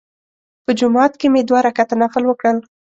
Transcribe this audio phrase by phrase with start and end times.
[0.65, 2.57] په جومات کې مې دوه رکعته نفل وکړل.